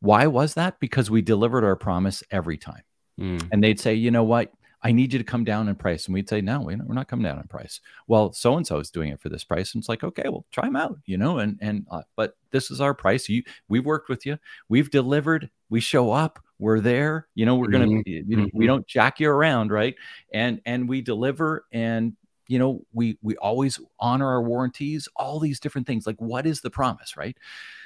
[0.00, 0.80] Why was that?
[0.80, 2.82] Because we delivered our promise every time.
[3.20, 3.48] Mm.
[3.52, 4.52] And they'd say, you know what?
[4.84, 6.06] I need you to come down in price.
[6.06, 7.80] And we'd say, no, we're not coming down in price.
[8.08, 9.74] Well, so and so is doing it for this price.
[9.74, 12.70] And it's like, okay, well, try them out, you know, and, and, uh, but this
[12.70, 13.28] is our price.
[13.28, 14.38] You, we've worked with you.
[14.68, 15.50] We've delivered.
[15.70, 16.40] We show up.
[16.58, 17.28] We're there.
[17.36, 18.30] You know, we're going to, mm-hmm.
[18.30, 18.66] you know, we mm-hmm.
[18.66, 19.70] don't jack you around.
[19.70, 19.94] Right.
[20.32, 22.14] And, and we deliver and,
[22.52, 26.06] you know, we, we always honor our warranties, all these different things.
[26.06, 27.16] Like, what is the promise?
[27.16, 27.34] Right.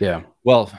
[0.01, 0.23] Yeah.
[0.43, 0.73] Well,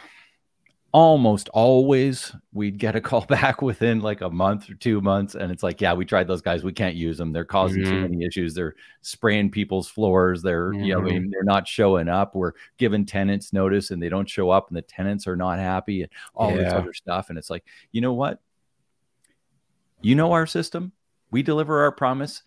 [0.92, 5.52] almost always we'd get a call back within like a month or two months and
[5.52, 7.92] it's like yeah we tried those guys we can't use them they're causing mm-hmm.
[7.92, 10.86] too many issues they're spraying people's floors they're mm-hmm.
[10.86, 11.30] you know I mean, mm-hmm.
[11.30, 14.82] they're not showing up we're giving tenants notice and they don't show up and the
[14.82, 16.64] tenants are not happy and all yeah.
[16.64, 18.40] this other stuff and it's like you know what
[20.02, 20.94] you know our system
[21.32, 22.44] we deliver our promise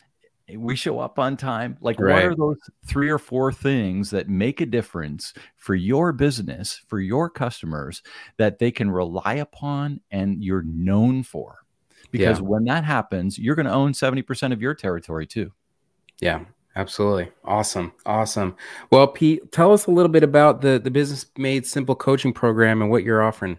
[0.51, 2.15] Eh, we show up on time like right.
[2.15, 7.01] what are those three or four things that make a difference for your business for
[7.01, 8.03] your customers
[8.37, 11.59] that they can rely upon and you're known for?
[12.11, 12.47] Because yeah.
[12.47, 15.53] when that happens you're going to own 70% of your territory too.
[16.21, 16.45] Yeah
[16.77, 17.31] absolutely.
[17.45, 18.57] Awesome awesome.
[18.91, 22.83] Well pete tell us a little bit about the the business made simple coaching program
[22.83, 23.59] and what you're offering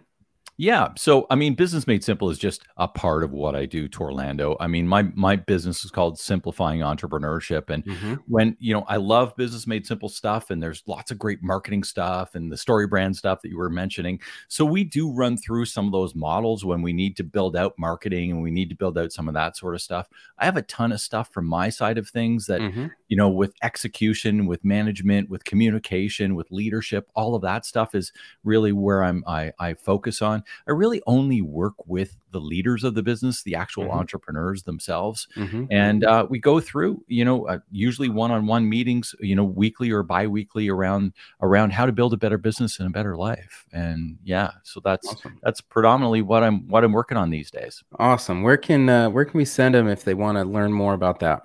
[0.62, 0.90] yeah.
[0.96, 4.56] So, I mean, Business Made Simple is just a part of what I do Torlando.
[4.60, 7.68] I mean, my my business is called Simplifying Entrepreneurship.
[7.68, 8.14] And mm-hmm.
[8.28, 11.82] when, you know, I love Business Made Simple stuff and there's lots of great marketing
[11.82, 14.20] stuff and the StoryBrand stuff that you were mentioning.
[14.46, 17.74] So we do run through some of those models when we need to build out
[17.76, 20.08] marketing and we need to build out some of that sort of stuff.
[20.38, 22.86] I have a ton of stuff from my side of things that, mm-hmm.
[23.08, 28.12] you know, with execution, with management, with communication, with leadership, all of that stuff is
[28.44, 30.44] really where I'm I, I focus on.
[30.66, 33.98] I really only work with the leaders of the business, the actual mm-hmm.
[33.98, 35.28] entrepreneurs themselves.
[35.36, 35.66] Mm-hmm.
[35.70, 40.02] And uh, we go through, you know, uh, usually one-on-one meetings, you know, weekly or
[40.02, 43.66] bi-weekly around around how to build a better business and a better life.
[43.72, 45.38] And yeah, so that's awesome.
[45.42, 47.82] that's predominantly what I'm what I'm working on these days.
[47.98, 48.42] Awesome.
[48.42, 51.20] Where can uh, where can we send them if they want to learn more about
[51.20, 51.42] that?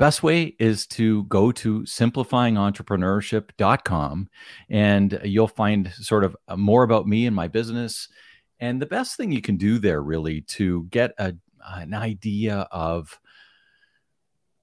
[0.00, 4.30] best way is to go to simplifyingentrepreneurship.com
[4.70, 8.08] and you'll find sort of uh, more about me and my business
[8.60, 11.34] and the best thing you can do there, really, to get a,
[11.66, 13.18] an idea of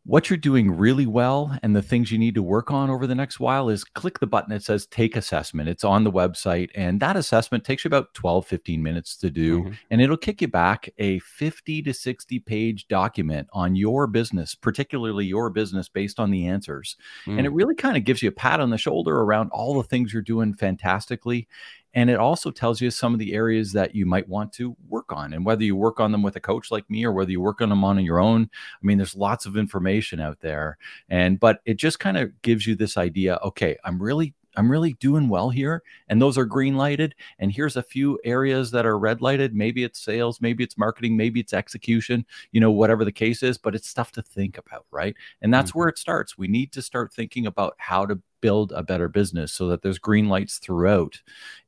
[0.08, 3.14] what you're doing really well and the things you need to work on over the
[3.14, 5.68] next while is click the button that says take assessment.
[5.68, 9.64] It's on the website, and that assessment takes you about 12, 15 minutes to do.
[9.64, 9.74] Mm-hmm.
[9.92, 15.26] And it'll kick you back a 50 to 60 page document on your business, particularly
[15.26, 16.96] your business based on the answers.
[17.26, 17.40] Mm.
[17.40, 17.58] And it mm.
[17.58, 20.22] really kind of gives you a pat on the shoulder around all the things you're
[20.22, 21.50] doing fantastically.
[21.98, 25.12] And it also tells you some of the areas that you might want to work
[25.12, 25.34] on.
[25.34, 27.60] And whether you work on them with a coach like me or whether you work
[27.60, 30.78] on them on your own, I mean, there's lots of information out there.
[31.10, 34.94] And, but it just kind of gives you this idea okay, I'm really I'm really
[34.94, 35.84] doing well here.
[36.10, 37.16] And those are green lighted.
[37.40, 39.56] And here's a few areas that are red lighted.
[39.56, 43.58] Maybe it's sales, maybe it's marketing, maybe it's execution, you know, whatever the case is,
[43.58, 45.16] but it's stuff to think about, right?
[45.42, 45.80] And that's mm-hmm.
[45.80, 46.38] where it starts.
[46.38, 50.00] We need to start thinking about how to build a better business so that there's
[50.00, 51.22] green lights throughout.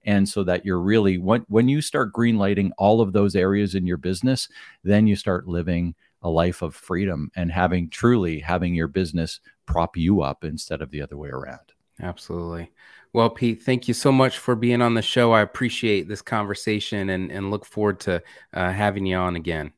[0.04, 3.76] And so that you're really, when, when you start green lighting all of those areas
[3.76, 4.50] in your business,
[4.84, 9.96] then you start living a life of freedom and having truly having your business prop
[9.96, 11.74] you up instead of the other way around.
[12.02, 12.72] Absolutely.
[13.12, 15.32] Well, Pete, thank you so much for being on the show.
[15.32, 18.22] I appreciate this conversation and, and look forward to
[18.54, 19.74] uh, having you on again.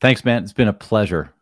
[0.00, 0.42] Thanks, man.
[0.42, 1.32] It's been a pleasure.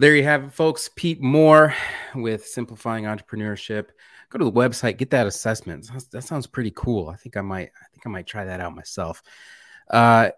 [0.00, 0.88] There you have it, folks.
[0.94, 1.74] Pete Moore
[2.14, 3.88] with Simplifying Entrepreneurship.
[4.30, 5.90] Go to the website, get that assessment.
[6.12, 7.08] That sounds pretty cool.
[7.08, 7.70] I think I might.
[7.80, 9.22] I think I might try that out myself.
[9.90, 10.30] Uh,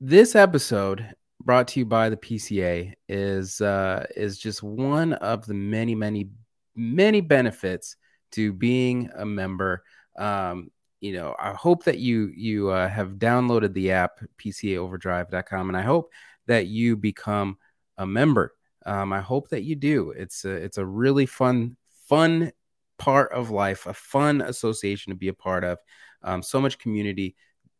[0.00, 1.14] this episode
[1.44, 6.30] brought to you by the PCA is uh, is just one of the many, many,
[6.74, 7.96] many benefits
[8.32, 9.84] to being a member.
[10.18, 10.70] Um,
[11.00, 15.82] you know, I hope that you you uh, have downloaded the app PCAOverdrive.com, and I
[15.82, 16.10] hope
[16.46, 17.58] that you become
[17.98, 18.54] a member.
[18.86, 20.10] Um, I hope that you do.
[20.10, 21.76] It's a, it's a really fun
[22.08, 22.52] fun
[22.98, 25.78] part of life, a fun association to be a part of.
[26.22, 27.36] Um, so much community.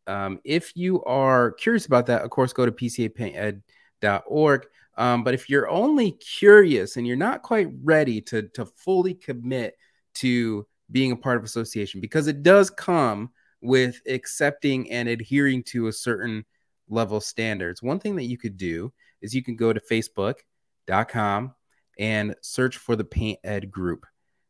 [0.07, 4.67] Um, if you are curious about that, of course, go to pcapainted.org.
[4.97, 9.75] Um, but if you're only curious and you're not quite ready to, to fully commit
[10.15, 13.31] to being a part of association, because it does come
[13.61, 16.45] with accepting and adhering to a certain
[16.87, 17.81] level standards.
[17.81, 21.55] One thing that you could do is you can go to facebook.com
[21.97, 24.05] and search for the Paint Ed group.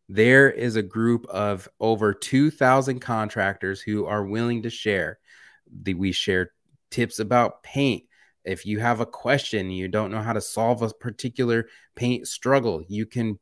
[0.10, 5.20] There is a group of over 2,000 contractors who are willing to share.
[5.84, 6.52] We share
[6.92, 8.04] tips about paint.
[8.44, 12.84] If you have a question, you don't know how to solve a particular paint struggle,
[12.88, 13.40] you can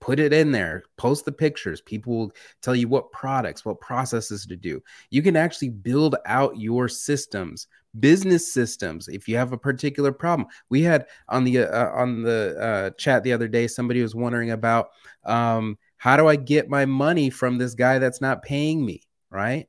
[0.00, 1.80] put it in there, post the pictures.
[1.80, 4.82] People will tell you what products, what processes to do.
[5.10, 7.66] You can actually build out your systems,
[7.98, 9.08] business systems.
[9.08, 13.22] If you have a particular problem, we had on the uh, on the uh, chat
[13.22, 14.90] the other day, somebody was wondering about
[15.24, 19.66] um, how do I get my money from this guy that's not paying me, right?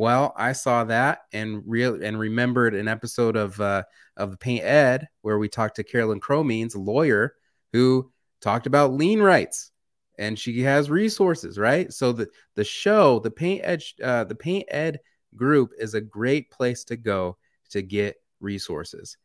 [0.00, 3.82] Well, I saw that and real and remembered an episode of uh,
[4.16, 7.34] of the Paint Ed where we talked to Carolyn Cromines, lawyer
[7.74, 9.72] who talked about lien rights,
[10.18, 11.92] and she has resources, right?
[11.92, 15.00] So the the show, the Paint Ed, uh, the Paint Ed
[15.36, 17.36] group is a great place to go
[17.68, 19.18] to get resources.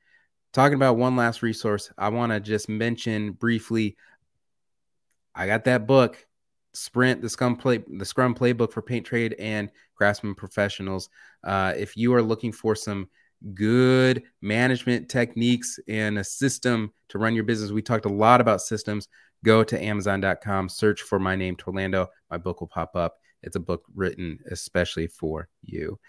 [0.52, 3.96] Talking about one last resource, I want to just mention briefly.
[5.34, 6.28] I got that book
[6.76, 11.10] Sprint, the Scrum play, the Scrum playbook for paint trade and craftsman professionals.
[11.44, 13.08] Uh, if you are looking for some
[13.54, 18.62] good management techniques and a system to run your business, we talked a lot about
[18.62, 19.08] systems.
[19.44, 22.08] Go to Amazon.com, search for my name, Torlando.
[22.32, 23.18] My book will pop up.
[23.44, 26.00] It's a book written especially for you.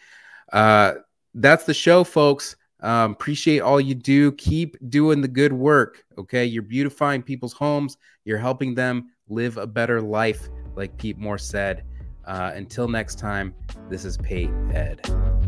[0.52, 0.94] Uh,
[1.34, 2.56] that's the show, folks.
[2.80, 4.32] Um, appreciate all you do.
[4.32, 6.04] Keep doing the good work.
[6.18, 6.44] Okay.
[6.44, 11.82] You're beautifying people's homes, you're helping them live a better life, like Pete Moore said.
[12.24, 13.54] Uh, until next time,
[13.88, 15.00] this is Paint Ed.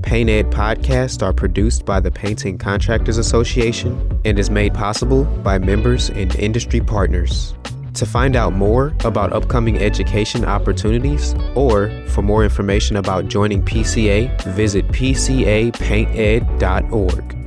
[0.02, 5.58] Paint Ed podcasts are produced by the Painting Contractors Association and is made possible by
[5.58, 7.54] members and industry partners.
[7.94, 14.40] To find out more about upcoming education opportunities or for more information about joining PCA,
[14.54, 17.37] visit pcapainted.org.